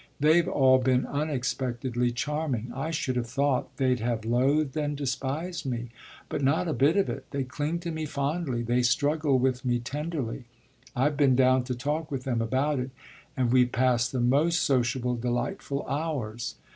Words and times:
They've 0.19 0.47
all 0.47 0.79
been 0.79 1.05
unexpectedly 1.05 2.09
charming. 2.09 2.71
I 2.73 2.89
should 2.89 3.15
have 3.17 3.27
thought 3.29 3.77
they'd 3.77 3.99
have 3.99 4.25
loathed 4.25 4.75
and 4.75 4.97
despised 4.97 5.63
me. 5.63 5.89
But 6.27 6.41
not 6.41 6.67
a 6.67 6.73
bit 6.73 6.97
of 6.97 7.07
it; 7.07 7.29
they 7.29 7.43
cling 7.43 7.77
to 7.81 7.91
me 7.91 8.07
fondly 8.07 8.63
they 8.63 8.81
struggle 8.81 9.37
with 9.37 9.63
me 9.63 9.77
tenderly. 9.77 10.45
I've 10.95 11.17
been 11.17 11.35
down 11.35 11.65
to 11.65 11.75
talk 11.75 12.09
with 12.09 12.23
them 12.23 12.41
about 12.41 12.79
it, 12.79 12.89
and 13.37 13.51
we've 13.51 13.71
passed 13.71 14.11
the 14.11 14.19
most 14.19 14.61
sociable, 14.61 15.17
delightful 15.17 15.85
hours. 15.87 16.55